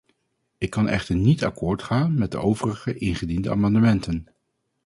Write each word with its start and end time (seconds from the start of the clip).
Ik 0.57 0.69
kan 0.69 0.87
echter 0.87 1.15
niet 1.15 1.43
akkoord 1.43 1.83
gaan 1.83 2.17
met 2.17 2.31
de 2.31 2.37
overige 2.37 2.93
ingediende 2.97 3.49
amendementen. 3.51 4.27